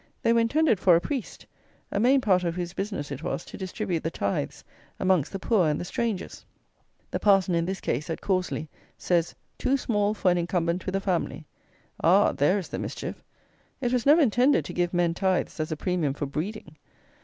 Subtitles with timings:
[0.23, 1.45] They were intended for a priest,
[1.91, 4.63] a main part of whose business it was to distribute the tithes
[4.99, 6.43] amongst the poor and the strangers!
[7.11, 8.67] The parson, in this case, at Corsley,
[8.97, 11.45] says, "too small for an incumbent with a family."
[12.03, 12.31] Ah!
[12.31, 13.23] there is the mischief.
[13.79, 16.77] It was never intended to give men tithes as a premium for breeding!